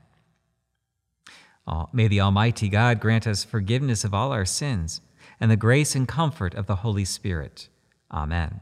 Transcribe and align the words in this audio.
May 1.93 2.09
the 2.09 2.20
Almighty 2.20 2.69
God 2.69 3.01
grant 3.01 3.27
us 3.27 3.45
forgiveness 3.45 4.05
of 4.05 4.12
all 4.15 4.33
our 4.33 4.45
sins 4.45 5.01
and 5.41 5.51
the 5.51 5.57
grace 5.57 5.95
and 5.95 6.07
comfort 6.07 6.55
of 6.55 6.67
the 6.67 6.77
Holy 6.77 7.05
Spirit. 7.05 7.69
Amen. 8.12 8.61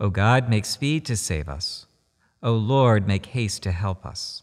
O 0.00 0.10
God, 0.10 0.48
make 0.48 0.64
speed 0.64 1.04
to 1.06 1.16
save 1.16 1.48
us. 1.48 1.86
O 2.42 2.52
Lord, 2.52 3.06
make 3.06 3.26
haste 3.26 3.62
to 3.62 3.72
help 3.72 4.04
us. 4.04 4.42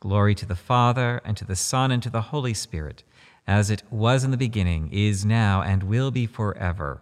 Glory 0.00 0.34
to 0.34 0.46
the 0.46 0.54
Father, 0.54 1.22
and 1.24 1.36
to 1.36 1.44
the 1.44 1.56
Son, 1.56 1.90
and 1.90 2.02
to 2.02 2.10
the 2.10 2.20
Holy 2.20 2.52
Spirit, 2.52 3.02
as 3.46 3.70
it 3.70 3.82
was 3.90 4.22
in 4.22 4.30
the 4.30 4.36
beginning, 4.36 4.90
is 4.92 5.24
now, 5.24 5.62
and 5.62 5.82
will 5.82 6.10
be 6.10 6.26
forever. 6.26 7.00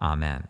Amen. 0.00 0.48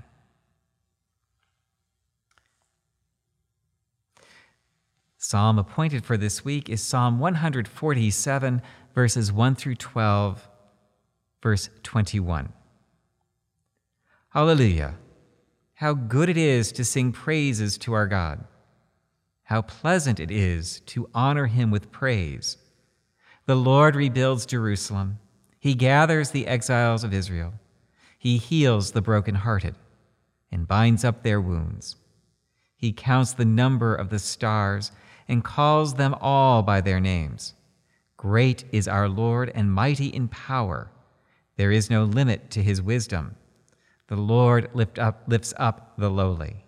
Psalm 5.24 5.56
appointed 5.56 6.04
for 6.04 6.16
this 6.16 6.44
week 6.44 6.68
is 6.68 6.82
Psalm 6.82 7.20
147, 7.20 8.60
verses 8.92 9.32
1 9.32 9.54
through 9.54 9.76
12, 9.76 10.48
verse 11.40 11.70
21. 11.84 12.52
Hallelujah! 14.30 14.96
How 15.74 15.94
good 15.94 16.28
it 16.28 16.36
is 16.36 16.72
to 16.72 16.84
sing 16.84 17.12
praises 17.12 17.78
to 17.78 17.92
our 17.92 18.08
God. 18.08 18.42
How 19.44 19.62
pleasant 19.62 20.18
it 20.18 20.32
is 20.32 20.80
to 20.86 21.08
honor 21.14 21.46
him 21.46 21.70
with 21.70 21.92
praise. 21.92 22.56
The 23.46 23.54
Lord 23.54 23.94
rebuilds 23.94 24.44
Jerusalem. 24.44 25.20
He 25.60 25.74
gathers 25.74 26.30
the 26.30 26.48
exiles 26.48 27.04
of 27.04 27.14
Israel. 27.14 27.54
He 28.18 28.38
heals 28.38 28.90
the 28.90 29.02
brokenhearted 29.02 29.76
and 30.50 30.66
binds 30.66 31.04
up 31.04 31.22
their 31.22 31.40
wounds. 31.40 31.94
He 32.74 32.92
counts 32.92 33.32
the 33.32 33.44
number 33.44 33.94
of 33.94 34.10
the 34.10 34.18
stars 34.18 34.90
and 35.32 35.42
calls 35.42 35.94
them 35.94 36.14
all 36.20 36.62
by 36.62 36.82
their 36.82 37.00
names. 37.00 37.54
Great 38.18 38.64
is 38.70 38.86
our 38.86 39.08
Lord 39.08 39.50
and 39.54 39.72
mighty 39.72 40.08
in 40.08 40.28
power. 40.28 40.90
There 41.56 41.72
is 41.72 41.88
no 41.88 42.04
limit 42.04 42.50
to 42.50 42.62
his 42.62 42.82
wisdom. 42.82 43.36
The 44.08 44.16
Lord 44.16 44.68
lift 44.74 44.98
up, 44.98 45.22
lifts 45.26 45.54
up 45.56 45.94
the 45.96 46.10
lowly. 46.10 46.66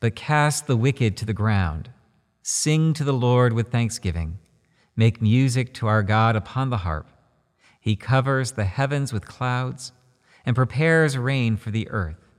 But 0.00 0.16
cast 0.16 0.66
the 0.66 0.76
wicked 0.76 1.16
to 1.18 1.24
the 1.24 1.32
ground. 1.32 1.90
Sing 2.42 2.92
to 2.94 3.04
the 3.04 3.12
Lord 3.12 3.52
with 3.52 3.70
thanksgiving. 3.70 4.40
Make 4.96 5.22
music 5.22 5.72
to 5.74 5.86
our 5.86 6.02
God 6.02 6.34
upon 6.34 6.70
the 6.70 6.78
harp. 6.78 7.08
He 7.80 7.94
covers 7.94 8.52
the 8.52 8.64
heavens 8.64 9.12
with 9.12 9.28
clouds 9.28 9.92
and 10.44 10.56
prepares 10.56 11.16
rain 11.16 11.56
for 11.56 11.70
the 11.70 11.88
earth. 11.88 12.29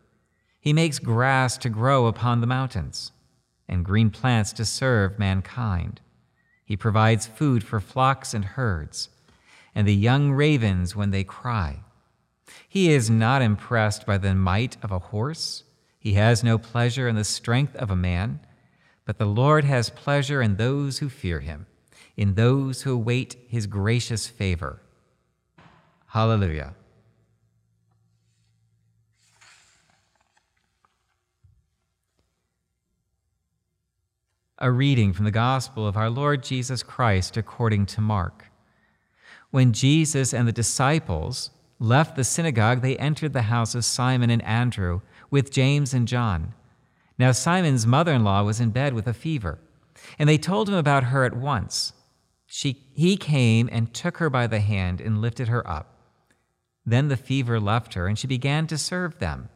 He 0.61 0.71
makes 0.71 0.99
grass 0.99 1.57
to 1.57 1.69
grow 1.69 2.05
upon 2.05 2.39
the 2.39 2.47
mountains 2.47 3.11
and 3.67 3.83
green 3.83 4.11
plants 4.11 4.53
to 4.53 4.63
serve 4.63 5.19
mankind. 5.19 5.99
He 6.63 6.77
provides 6.77 7.25
food 7.27 7.63
for 7.63 7.79
flocks 7.81 8.33
and 8.33 8.45
herds 8.45 9.09
and 9.73 9.87
the 9.87 9.95
young 9.95 10.31
ravens 10.31 10.95
when 10.95 11.11
they 11.11 11.23
cry. 11.23 11.79
He 12.67 12.91
is 12.91 13.09
not 13.09 13.41
impressed 13.41 14.05
by 14.05 14.17
the 14.17 14.35
might 14.35 14.77
of 14.83 14.91
a 14.91 14.99
horse. 14.99 15.63
He 15.99 16.13
has 16.13 16.43
no 16.43 16.57
pleasure 16.57 17.07
in 17.07 17.15
the 17.15 17.23
strength 17.23 17.75
of 17.75 17.89
a 17.89 17.95
man, 17.95 18.39
but 19.05 19.17
the 19.17 19.25
Lord 19.25 19.63
has 19.63 19.89
pleasure 19.89 20.41
in 20.41 20.57
those 20.57 20.99
who 20.99 21.09
fear 21.09 21.39
him, 21.39 21.65
in 22.15 22.35
those 22.35 22.83
who 22.83 22.93
await 22.93 23.35
his 23.47 23.67
gracious 23.67 24.27
favor. 24.27 24.81
Hallelujah. 26.07 26.75
A 34.63 34.69
reading 34.71 35.11
from 35.11 35.25
the 35.25 35.31
Gospel 35.31 35.87
of 35.87 35.97
our 35.97 36.11
Lord 36.11 36.43
Jesus 36.43 36.83
Christ 36.83 37.35
according 37.35 37.87
to 37.87 37.99
Mark. 37.99 38.45
When 39.49 39.73
Jesus 39.73 40.35
and 40.35 40.47
the 40.47 40.51
disciples 40.51 41.49
left 41.79 42.15
the 42.15 42.23
synagogue, 42.23 42.83
they 42.83 42.95
entered 42.97 43.33
the 43.33 43.41
house 43.41 43.73
of 43.73 43.83
Simon 43.83 44.29
and 44.29 44.43
Andrew 44.43 45.01
with 45.31 45.51
James 45.51 45.95
and 45.95 46.07
John. 46.07 46.53
Now, 47.17 47.31
Simon's 47.31 47.87
mother 47.87 48.13
in 48.13 48.23
law 48.23 48.43
was 48.43 48.59
in 48.59 48.69
bed 48.69 48.93
with 48.93 49.07
a 49.07 49.15
fever, 49.15 49.57
and 50.19 50.29
they 50.29 50.37
told 50.37 50.69
him 50.69 50.75
about 50.75 51.05
her 51.05 51.25
at 51.25 51.35
once. 51.35 51.93
She, 52.45 52.83
he 52.93 53.17
came 53.17 53.67
and 53.71 53.91
took 53.91 54.17
her 54.17 54.29
by 54.29 54.45
the 54.45 54.59
hand 54.59 55.01
and 55.01 55.21
lifted 55.21 55.47
her 55.47 55.67
up. 55.67 55.95
Then 56.85 57.07
the 57.07 57.17
fever 57.17 57.59
left 57.59 57.95
her, 57.95 58.05
and 58.05 58.19
she 58.19 58.27
began 58.27 58.67
to 58.67 58.77
serve 58.77 59.17
them. 59.17 59.49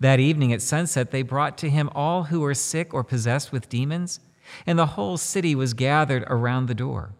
That 0.00 0.20
evening 0.20 0.52
at 0.52 0.62
sunset, 0.62 1.10
they 1.10 1.22
brought 1.22 1.58
to 1.58 1.70
him 1.70 1.90
all 1.94 2.24
who 2.24 2.40
were 2.40 2.54
sick 2.54 2.94
or 2.94 3.04
possessed 3.04 3.52
with 3.52 3.68
demons, 3.68 4.20
and 4.66 4.78
the 4.78 4.86
whole 4.86 5.16
city 5.16 5.54
was 5.54 5.74
gathered 5.74 6.24
around 6.28 6.66
the 6.66 6.74
door. 6.74 7.12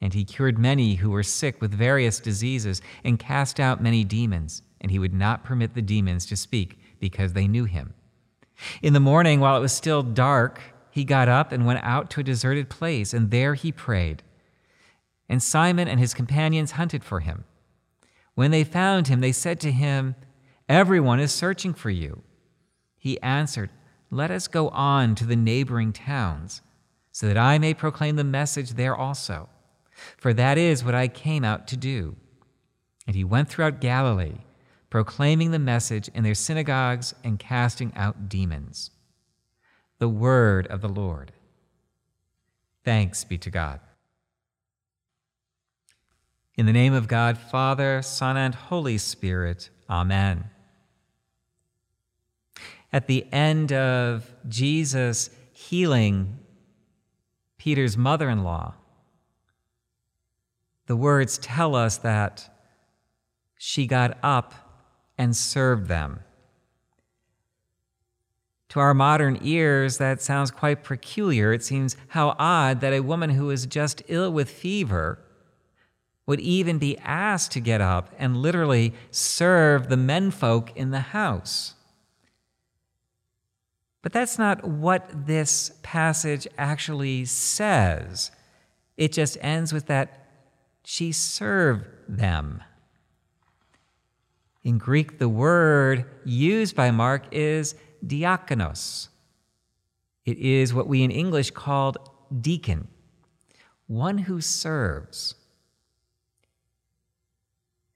And 0.00 0.14
he 0.14 0.24
cured 0.24 0.58
many 0.58 0.96
who 0.96 1.10
were 1.10 1.22
sick 1.22 1.60
with 1.60 1.72
various 1.72 2.18
diseases 2.20 2.82
and 3.04 3.18
cast 3.18 3.60
out 3.60 3.82
many 3.82 4.04
demons, 4.04 4.62
and 4.80 4.90
he 4.90 4.98
would 4.98 5.14
not 5.14 5.44
permit 5.44 5.74
the 5.74 5.82
demons 5.82 6.26
to 6.26 6.36
speak 6.36 6.78
because 6.98 7.32
they 7.32 7.48
knew 7.48 7.64
him. 7.64 7.94
In 8.82 8.92
the 8.92 9.00
morning, 9.00 9.40
while 9.40 9.56
it 9.56 9.60
was 9.60 9.72
still 9.72 10.02
dark, 10.02 10.60
he 10.90 11.04
got 11.04 11.28
up 11.28 11.52
and 11.52 11.66
went 11.66 11.82
out 11.82 12.10
to 12.10 12.20
a 12.20 12.24
deserted 12.24 12.68
place, 12.68 13.14
and 13.14 13.30
there 13.30 13.54
he 13.54 13.72
prayed. 13.72 14.22
And 15.28 15.42
Simon 15.42 15.88
and 15.88 15.98
his 15.98 16.14
companions 16.14 16.72
hunted 16.72 17.02
for 17.02 17.20
him. 17.20 17.44
When 18.34 18.50
they 18.50 18.64
found 18.64 19.08
him, 19.08 19.20
they 19.20 19.32
said 19.32 19.58
to 19.60 19.72
him, 19.72 20.14
Everyone 20.72 21.20
is 21.20 21.34
searching 21.34 21.74
for 21.74 21.90
you. 21.90 22.22
He 22.96 23.20
answered, 23.20 23.68
Let 24.10 24.30
us 24.30 24.48
go 24.48 24.70
on 24.70 25.14
to 25.16 25.26
the 25.26 25.36
neighboring 25.36 25.92
towns, 25.92 26.62
so 27.10 27.26
that 27.26 27.36
I 27.36 27.58
may 27.58 27.74
proclaim 27.74 28.16
the 28.16 28.24
message 28.24 28.70
there 28.70 28.96
also. 28.96 29.50
For 30.16 30.32
that 30.32 30.56
is 30.56 30.82
what 30.82 30.94
I 30.94 31.08
came 31.08 31.44
out 31.44 31.68
to 31.68 31.76
do. 31.76 32.16
And 33.06 33.14
he 33.14 33.22
went 33.22 33.50
throughout 33.50 33.82
Galilee, 33.82 34.38
proclaiming 34.88 35.50
the 35.50 35.58
message 35.58 36.08
in 36.14 36.24
their 36.24 36.34
synagogues 36.34 37.14
and 37.22 37.38
casting 37.38 37.92
out 37.94 38.30
demons. 38.30 38.92
The 39.98 40.08
word 40.08 40.66
of 40.68 40.80
the 40.80 40.88
Lord. 40.88 41.32
Thanks 42.82 43.24
be 43.24 43.36
to 43.36 43.50
God. 43.50 43.80
In 46.56 46.64
the 46.64 46.72
name 46.72 46.94
of 46.94 47.08
God, 47.08 47.36
Father, 47.36 48.00
Son, 48.00 48.38
and 48.38 48.54
Holy 48.54 48.96
Spirit, 48.96 49.68
Amen. 49.90 50.48
At 52.92 53.06
the 53.06 53.26
end 53.32 53.72
of 53.72 54.34
Jesus 54.48 55.30
healing 55.52 56.38
Peter's 57.58 57.96
mother 57.96 58.28
in 58.28 58.44
law, 58.44 58.74
the 60.86 60.96
words 60.96 61.38
tell 61.38 61.74
us 61.74 61.96
that 61.98 62.50
she 63.56 63.86
got 63.86 64.18
up 64.22 64.52
and 65.16 65.36
served 65.36 65.86
them. 65.86 66.20
To 68.70 68.80
our 68.80 68.94
modern 68.94 69.38
ears, 69.42 69.98
that 69.98 70.20
sounds 70.20 70.50
quite 70.50 70.82
peculiar. 70.82 71.52
It 71.52 71.62
seems 71.62 71.96
how 72.08 72.34
odd 72.38 72.80
that 72.80 72.92
a 72.92 73.00
woman 73.00 73.30
who 73.30 73.50
is 73.50 73.66
just 73.66 74.02
ill 74.08 74.32
with 74.32 74.50
fever 74.50 75.18
would 76.26 76.40
even 76.40 76.78
be 76.78 76.96
asked 76.98 77.52
to 77.52 77.60
get 77.60 77.80
up 77.80 78.12
and 78.18 78.36
literally 78.36 78.94
serve 79.10 79.88
the 79.88 79.96
menfolk 79.96 80.74
in 80.76 80.90
the 80.90 81.00
house. 81.00 81.74
But 84.02 84.12
that's 84.12 84.38
not 84.38 84.64
what 84.64 85.26
this 85.26 85.72
passage 85.82 86.46
actually 86.58 87.24
says. 87.24 88.32
It 88.96 89.12
just 89.12 89.38
ends 89.40 89.72
with 89.72 89.86
that 89.86 90.26
she 90.84 91.12
served 91.12 91.86
them. 92.08 92.62
In 94.64 94.78
Greek, 94.78 95.18
the 95.18 95.28
word 95.28 96.04
used 96.24 96.76
by 96.76 96.90
Mark 96.90 97.24
is 97.32 97.74
diakonos. 98.04 99.08
It 100.24 100.38
is 100.38 100.74
what 100.74 100.86
we 100.88 101.02
in 101.02 101.10
English 101.10 101.52
called 101.52 101.98
deacon, 102.40 102.88
one 103.86 104.18
who 104.18 104.40
serves. 104.40 105.34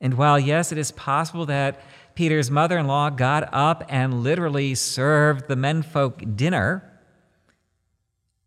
And 0.01 0.15
while, 0.15 0.39
yes, 0.39 0.73
it 0.73 0.79
is 0.79 0.93
possible 0.93 1.47
that 1.47 1.81
Peter's 2.17 2.51
mother 2.51 2.79
in 2.79 2.87
law 2.87 3.11
got 3.11 3.49
up 3.53 3.85
and 3.89 4.25
literally 4.25 4.75
served 4.75 5.47
the 5.47 5.55
menfolk 5.55 6.35
dinner. 6.35 6.83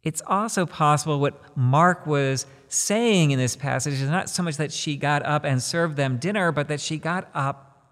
It's 0.03 0.21
also 0.27 0.65
possible 0.65 1.19
what 1.19 1.55
Mark 1.55 2.05
was 2.05 2.45
saying 2.67 3.31
in 3.31 3.39
this 3.39 3.55
passage 3.55 3.93
is 3.93 4.09
not 4.09 4.29
so 4.29 4.43
much 4.43 4.57
that 4.57 4.73
she 4.73 4.97
got 4.97 5.23
up 5.23 5.45
and 5.45 5.61
served 5.61 5.95
them 5.97 6.17
dinner, 6.17 6.51
but 6.51 6.67
that 6.67 6.81
she 6.81 6.97
got 6.97 7.29
up 7.33 7.85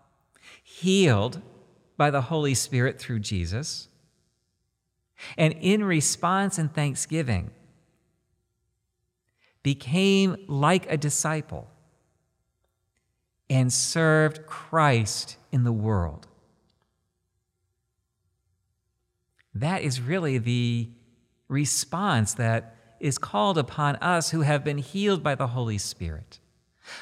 healed 0.64 1.42
by 1.96 2.10
the 2.10 2.22
Holy 2.22 2.56
Spirit 2.56 3.00
through 3.00 3.20
Jesus. 3.20 3.88
And 5.38 5.54
in 5.62 5.84
response 5.84 6.58
and 6.58 6.74
thanksgiving, 6.74 7.52
became 9.62 10.38
like 10.48 10.90
a 10.92 10.98
disciple 10.98 11.68
and 13.50 13.72
served 13.72 14.46
Christ 14.46 15.38
in 15.52 15.64
the 15.64 15.72
world. 15.72 16.28
That 19.54 19.82
is 19.82 20.02
really 20.02 20.38
the 20.38 20.90
response 21.48 22.34
that 22.36 22.76
is 23.00 23.18
called 23.18 23.58
upon 23.58 23.96
us 23.98 24.32
who 24.32 24.42
have 24.42 24.64
been 24.64 24.78
healed 24.78 25.24
by 25.24 25.36
the 25.36 25.48
Holy 25.48 25.78
Spirit, 25.78 26.40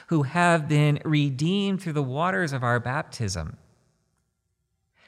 who 0.08 0.24
have 0.24 0.68
been 0.68 1.00
redeemed 1.04 1.82
through 1.82 1.94
the 1.94 2.04
waters 2.04 2.54
of 2.54 2.64
our 2.64 2.80
baptism. 2.80 3.58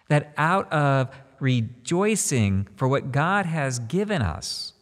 That 0.10 0.34
out 0.38 0.72
of 0.72 1.14
rejoicing 1.40 2.68
for 2.76 2.88
what 2.88 3.12
God 3.12 3.46
has 3.46 3.80
given 3.80 4.22
us 4.22 4.74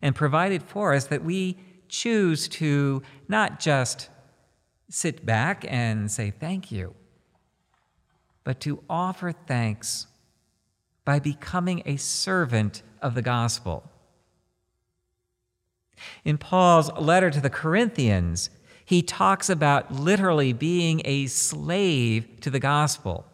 and 0.00 0.14
provided 0.14 0.62
for 0.62 0.94
us, 0.94 1.06
that 1.06 1.24
we 1.24 1.58
choose 1.88 2.46
to 2.48 3.02
not 3.26 3.58
just 3.58 4.10
sit 4.88 5.24
back 5.26 5.64
and 5.68 6.10
say 6.10 6.30
thank 6.30 6.72
you, 6.72 6.94
but 8.44 8.60
to 8.60 8.82
offer 8.88 9.32
thanks 9.32 10.06
by 11.04 11.18
becoming 11.18 11.82
a 11.84 11.96
servant 11.96 12.82
of 13.00 13.14
the 13.14 13.22
gospel. 13.22 13.90
In 16.24 16.38
Paul's 16.38 16.92
letter 16.92 17.30
to 17.30 17.40
the 17.40 17.50
Corinthians, 17.50 18.50
he 18.84 19.02
talks 19.02 19.50
about 19.50 19.92
literally 19.92 20.52
being 20.52 21.02
a 21.04 21.26
slave 21.26 22.40
to 22.40 22.50
the 22.50 22.60
gospel, 22.60 23.26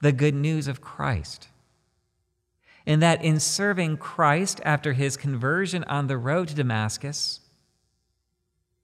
the 0.00 0.12
good 0.12 0.34
news 0.34 0.66
of 0.66 0.80
Christ. 0.80 1.48
And 2.86 3.02
that 3.02 3.22
in 3.24 3.38
serving 3.38 3.98
Christ 3.98 4.60
after 4.64 4.92
his 4.92 5.16
conversion 5.16 5.84
on 5.84 6.06
the 6.06 6.16
road 6.16 6.48
to 6.48 6.54
Damascus, 6.54 7.40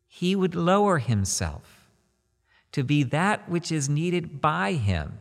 he 0.07 0.37
would 0.37 0.55
lower 0.55 0.99
himself 0.99 1.82
to 2.73 2.83
be 2.83 3.03
that 3.03 3.49
which 3.49 3.71
is 3.71 3.89
needed 3.89 4.41
by 4.41 4.73
him 4.73 5.21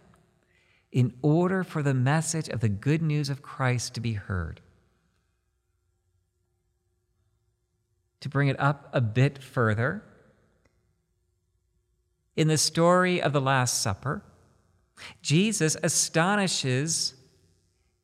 in 0.91 1.13
order 1.21 1.63
for 1.63 1.83
the 1.83 1.93
message 1.93 2.49
of 2.49 2.59
the 2.59 2.69
good 2.69 3.01
news 3.01 3.29
of 3.29 3.41
Christ 3.41 3.93
to 3.93 4.01
be 4.01 4.13
heard. 4.13 4.61
To 8.21 8.29
bring 8.29 8.49
it 8.49 8.59
up 8.59 8.89
a 8.93 9.01
bit 9.01 9.41
further, 9.41 10.03
in 12.35 12.47
the 12.47 12.57
story 12.57 13.21
of 13.21 13.33
the 13.33 13.41
Last 13.41 13.81
Supper, 13.81 14.23
Jesus 15.21 15.75
astonishes 15.81 17.15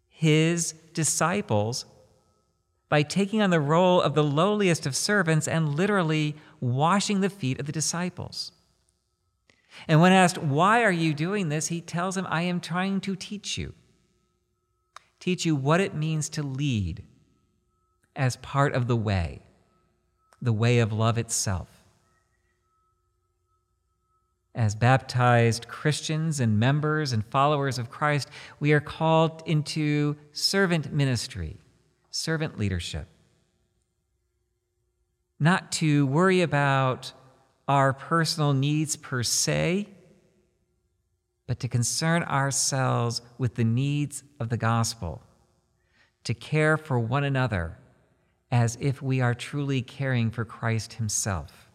his 0.10 0.74
disciples 0.94 1.86
by 2.90 3.04
taking 3.04 3.42
on 3.42 3.50
the 3.50 3.60
role 3.60 4.02
of 4.02 4.16
the 4.16 4.24
lowliest 4.24 4.86
of 4.86 4.96
servants 4.96 5.48
and 5.48 5.76
literally 5.76 6.36
washing 6.60 7.22
the 7.22 7.30
feet 7.30 7.60
of 7.60 7.66
the 7.66 7.72
disciples. 7.72 8.52
And 9.88 10.02
when 10.02 10.12
asked, 10.12 10.38
Why 10.38 10.84
are 10.84 10.92
you 10.92 11.14
doing 11.14 11.50
this? 11.50 11.68
he 11.68 11.82
tells 11.82 12.16
them, 12.16 12.28
I 12.30 12.44
am 12.44 12.60
trying 12.60 13.02
to 13.02 13.16
teach 13.16 13.58
you. 13.58 13.74
Teach 15.20 15.46
you 15.46 15.56
what 15.56 15.82
it 15.82 15.96
means 15.96 16.30
to 16.30 16.44
lead 16.44 17.04
as 18.16 18.38
part 18.38 18.74
of 18.74 18.88
the 18.88 18.96
way, 18.96 19.42
the 20.42 20.54
way 20.54 20.80
of 20.80 20.92
love 20.92 21.18
itself. 21.18 21.70
As 24.56 24.74
baptized 24.74 25.68
Christians 25.68 26.40
and 26.40 26.60
members 26.60 27.14
and 27.14 27.24
followers 27.28 27.78
of 27.78 27.92
Christ, 27.92 28.30
we 28.60 28.74
are 28.74 28.80
called 28.80 29.44
into 29.46 30.16
servant 30.32 30.92
ministry, 30.92 31.58
servant 32.10 32.58
leadership. 32.58 33.08
Not 35.40 35.72
to 35.74 36.08
worry 36.08 36.42
about 36.42 37.14
our 37.68 37.94
personal 37.94 38.54
needs 38.54 38.96
per 38.96 39.24
se, 39.24 39.88
but 41.48 41.60
to 41.60 41.68
concern 41.68 42.24
ourselves 42.24 43.21
with 43.38 43.56
the 43.56 43.64
needs 43.64 44.24
of 44.40 44.50
the 44.50 44.57
gospel, 44.57 45.21
to 46.24 46.33
care 46.33 46.78
for 46.78 47.00
one 47.00 47.24
another 47.24 47.78
as 48.52 48.78
if 48.80 49.02
we 49.02 49.19
are 49.21 49.33
truly 49.33 49.81
caring 49.81 50.31
for 50.31 50.45
Christ 50.45 50.94
Himself. 50.94 51.69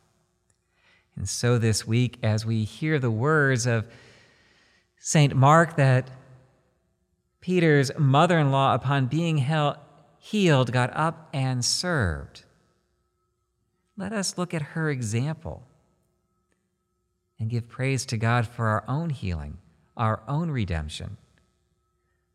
And 1.17 1.29
so 1.29 1.59
this 1.59 1.87
week, 1.87 2.19
as 2.23 2.47
we 2.47 2.65
hear 2.65 2.99
the 2.99 3.11
words 3.11 3.67
of 3.67 3.87
St. 4.99 5.35
Mark 5.35 5.77
that 5.77 6.11
Peter's 7.41 7.91
mother 7.99 8.39
in 8.39 8.51
law, 8.51 8.75
upon 8.75 9.07
being 9.07 9.45
healed, 10.19 10.73
got 10.73 10.97
up 10.97 11.29
and 11.35 11.63
served, 11.65 12.45
let 13.97 14.13
us 14.13 14.39
look 14.39 14.55
at 14.55 14.63
her 14.63 14.89
example 14.89 15.65
and 17.43 17.51
give 17.51 17.69
praise 17.69 18.07
to 18.07 18.17
God 18.17 18.47
for 18.47 18.69
our 18.69 18.85
own 18.87 19.11
healing, 19.11 19.59
our 19.97 20.23
own 20.29 20.49
redemption, 20.49 21.17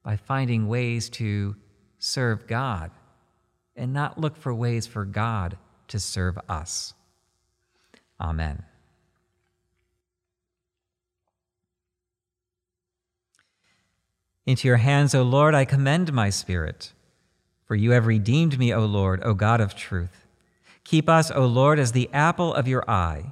by 0.03 0.17
finding 0.17 0.67
ways 0.67 1.07
to 1.07 1.55
serve 1.97 2.45
God 2.45 2.91
and 3.73 3.93
not 3.93 4.19
look 4.19 4.35
for 4.35 4.53
ways 4.53 4.85
for 4.85 5.05
God 5.05 5.57
to 5.87 5.97
serve 5.97 6.37
us. 6.49 6.93
Amen. 8.19 8.63
Into 14.45 14.67
your 14.67 14.75
hands, 14.75 15.15
O 15.15 15.23
Lord, 15.23 15.55
I 15.55 15.63
commend 15.63 16.11
my 16.11 16.29
spirit. 16.29 16.91
For 17.63 17.75
you 17.75 17.91
have 17.91 18.07
redeemed 18.07 18.59
me, 18.59 18.73
O 18.73 18.85
Lord, 18.85 19.21
O 19.23 19.33
God 19.33 19.61
of 19.61 19.73
truth. 19.73 20.25
Keep 20.83 21.07
us, 21.07 21.31
O 21.31 21.45
Lord, 21.45 21.79
as 21.79 21.93
the 21.93 22.09
apple 22.11 22.53
of 22.53 22.67
your 22.67 22.83
eye. 22.89 23.31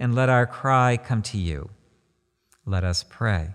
and 0.00 0.14
let 0.14 0.30
our 0.30 0.46
cry 0.46 0.96
come 0.96 1.20
to 1.20 1.36
you. 1.36 1.68
Let 2.64 2.82
us 2.84 3.04
pray. 3.06 3.50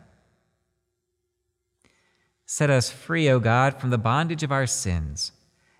Set 2.45 2.69
us 2.69 2.91
free, 2.91 3.27
O 3.27 3.39
God, 3.39 3.81
from 3.81 3.89
the 3.89 3.97
bondage 3.97 4.43
of 4.43 4.51
our 4.51 4.67
sins, 4.67 5.31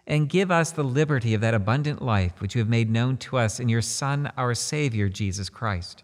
and 0.08 0.28
give 0.28 0.50
us 0.50 0.72
the 0.72 0.84
liberty 0.84 1.36
of 1.36 1.42
that 1.42 1.54
abundant 1.54 2.02
life 2.02 2.42
which 2.42 2.56
you 2.56 2.60
have 2.60 2.68
made 2.68 2.90
known 2.90 3.16
to 3.18 3.38
us 3.38 3.60
in 3.60 3.70
your 3.70 3.84
Son, 3.84 4.32
our 4.36 4.56
Savior, 4.56 5.08
Jesus 5.08 5.50
Christ, 5.50 6.04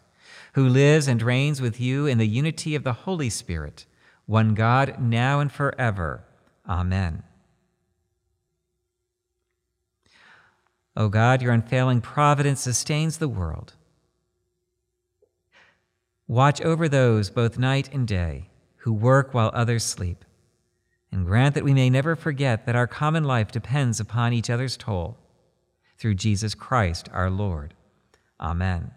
who 0.54 0.70
lives 0.70 1.08
and 1.08 1.24
reigns 1.24 1.60
with 1.60 1.82
you 1.82 2.06
in 2.06 2.20
the 2.20 2.28
unity 2.28 2.76
of 2.76 2.84
the 2.84 2.94
Holy 2.94 3.32
Spirit, 3.32 3.88
one 4.28 4.54
God, 4.54 5.02
now 5.02 5.40
and 5.40 5.52
forever. 5.52 6.24
Amen. 6.70 7.24
O 10.96 11.10
God, 11.10 11.42
your 11.42 11.52
unfailing 11.52 12.02
providence 12.02 12.62
sustains 12.62 13.18
the 13.18 13.28
world. 13.28 13.74
Watch 16.32 16.62
over 16.62 16.88
those 16.88 17.30
both 17.30 17.60
night 17.60 17.90
and 17.92 18.08
day 18.08 18.48
who 18.78 18.94
work 18.94 19.34
while 19.34 19.52
others 19.54 19.84
sleep 19.84 20.24
and 21.12 21.26
grant 21.26 21.56
that 21.56 21.66
we 21.66 21.74
may 21.74 21.90
never 21.90 22.16
forget 22.16 22.66
that 22.66 22.76
our 22.76 22.88
common 22.88 23.26
life 23.26 23.52
depends 23.52 24.00
upon 24.00 24.32
each 24.32 24.50
other's 24.50 24.78
toil. 24.78 25.18
Through 25.98 26.16
Jesus 26.16 26.56
Christ 26.56 27.10
our 27.12 27.30
Lord. 27.30 27.74
Amen. 28.40 28.92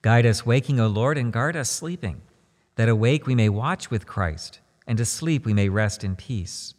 Guide 0.00 0.24
us 0.24 0.46
waking, 0.46 0.80
O 0.80 0.86
Lord, 0.86 1.18
and 1.18 1.30
guard 1.30 1.54
us 1.54 1.68
sleeping, 1.68 2.22
that 2.76 2.88
awake 2.88 3.26
we 3.26 3.34
may 3.34 3.50
watch 3.50 3.90
with 3.90 4.06
Christ, 4.06 4.60
and 4.86 4.98
asleep 4.98 5.44
we 5.44 5.52
may 5.52 5.68
rest 5.68 6.02
in 6.02 6.16
peace. 6.16 6.72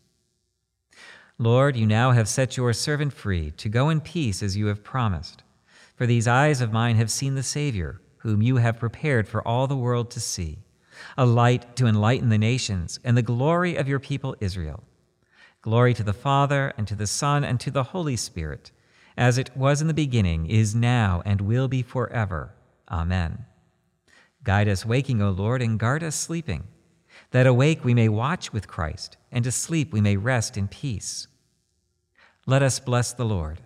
Lord, 1.37 1.75
you 1.75 1.85
now 1.85 2.09
have 2.09 2.27
set 2.27 2.57
your 2.57 2.73
servant 2.73 3.13
free 3.13 3.51
to 3.51 3.69
go 3.69 3.89
in 3.89 4.01
peace 4.01 4.41
as 4.41 4.57
you 4.57 4.65
have 4.65 4.83
promised. 4.83 5.43
For 5.95 6.07
these 6.07 6.27
eyes 6.27 6.59
of 6.59 6.73
mine 6.73 6.95
have 6.95 7.11
seen 7.11 7.35
the 7.35 7.43
Savior, 7.43 8.01
whom 8.25 8.41
you 8.41 8.57
have 8.57 8.79
prepared 8.79 9.27
for 9.27 9.47
all 9.47 9.67
the 9.67 9.77
world 9.77 10.09
to 10.09 10.19
see 10.19 10.57
a 11.17 11.25
light 11.25 11.75
to 11.75 11.85
enlighten 11.85 12.29
the 12.29 12.37
nations, 12.37 12.99
and 13.03 13.15
the 13.15 13.21
glory 13.21 13.75
of 13.75 13.87
your 13.87 13.99
people 13.99 14.35
Israel. 14.39 14.83
Glory 15.61 15.93
to 15.93 16.03
the 16.03 16.13
Father, 16.13 16.73
and 16.77 16.87
to 16.87 16.95
the 16.95 17.05
Son, 17.05 17.43
and 17.43 17.59
to 17.59 17.69
the 17.69 17.83
Holy 17.83 18.15
Spirit, 18.15 18.71
as 19.17 19.37
it 19.37 19.55
was 19.55 19.81
in 19.81 19.87
the 19.87 19.93
beginning, 19.93 20.45
is 20.47 20.73
now, 20.73 21.21
and 21.25 21.41
will 21.41 21.67
be 21.67 21.81
forever. 21.81 22.53
Amen. 22.89 23.45
Guide 24.43 24.67
us 24.67 24.85
waking, 24.85 25.21
O 25.21 25.29
Lord, 25.29 25.61
and 25.61 25.79
guard 25.79 26.03
us 26.03 26.15
sleeping, 26.15 26.63
that 27.31 27.47
awake 27.47 27.83
we 27.83 27.93
may 27.93 28.09
watch 28.09 28.53
with 28.53 28.67
Christ, 28.67 29.17
and 29.31 29.45
asleep 29.45 29.91
we 29.91 30.01
may 30.01 30.17
rest 30.17 30.57
in 30.57 30.67
peace. 30.67 31.27
Let 32.47 32.63
us 32.63 32.79
bless 32.79 33.13
the 33.13 33.25
Lord. 33.25 33.61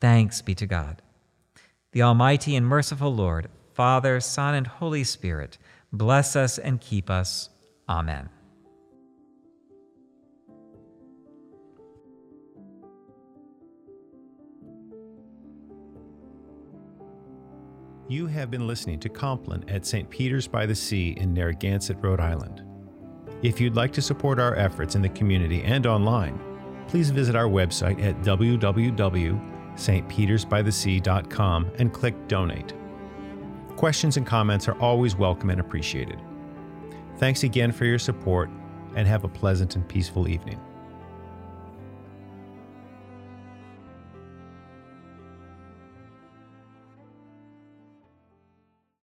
Thanks 0.00 0.42
be 0.42 0.54
to 0.54 0.66
God. 0.66 1.02
The 1.92 2.02
Almighty 2.02 2.54
and 2.56 2.66
merciful 2.66 3.14
Lord, 3.14 3.48
Father, 3.74 4.20
Son, 4.20 4.54
and 4.54 4.66
Holy 4.66 5.04
Spirit, 5.04 5.58
Bless 5.92 6.36
us 6.36 6.58
and 6.58 6.80
keep 6.80 7.10
us. 7.10 7.50
Amen. 7.88 8.28
You 18.08 18.26
have 18.26 18.50
been 18.50 18.66
listening 18.66 18.98
to 19.00 19.08
Compline 19.08 19.64
at 19.68 19.86
St. 19.86 20.10
Peter's 20.10 20.48
by 20.48 20.66
the 20.66 20.74
Sea 20.74 21.14
in 21.16 21.32
Narragansett, 21.32 21.96
Rhode 22.00 22.20
Island. 22.20 22.64
If 23.42 23.60
you'd 23.60 23.76
like 23.76 23.92
to 23.92 24.02
support 24.02 24.40
our 24.40 24.56
efforts 24.56 24.96
in 24.96 25.02
the 25.02 25.08
community 25.10 25.62
and 25.62 25.86
online, 25.86 26.40
please 26.88 27.10
visit 27.10 27.36
our 27.36 27.46
website 27.46 28.02
at 28.02 28.20
www.stpetersbythesea.com 29.76 31.70
and 31.78 31.92
click 31.92 32.28
Donate. 32.28 32.74
Questions 33.76 34.16
and 34.16 34.26
comments 34.26 34.68
are 34.68 34.78
always 34.78 35.16
welcome 35.16 35.50
and 35.50 35.60
appreciated. 35.60 36.20
Thanks 37.16 37.42
again 37.44 37.72
for 37.72 37.84
your 37.84 37.98
support, 37.98 38.50
and 38.96 39.06
have 39.06 39.24
a 39.24 39.28
pleasant 39.28 39.76
and 39.76 39.86
peaceful 39.88 40.28
evening. 40.28 40.60